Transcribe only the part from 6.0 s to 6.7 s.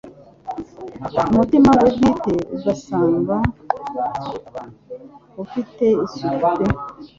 isuku pe